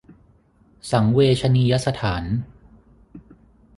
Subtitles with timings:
[0.91, 2.23] สังเวชนียสถาน